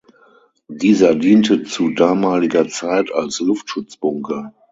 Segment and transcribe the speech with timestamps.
[0.73, 4.51] Dieser diente zu damaliger Zeit als Luftschutzbunker.